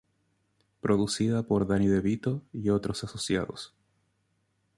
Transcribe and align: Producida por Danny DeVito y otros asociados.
Producida 0.81 1.43
por 1.43 1.67
Danny 1.67 1.85
DeVito 1.87 2.41
y 2.53 2.69
otros 2.69 3.03
asociados. 3.03 3.75